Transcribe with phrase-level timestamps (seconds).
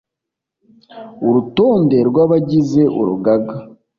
[1.27, 3.55] urutonde rw’abagize urugaga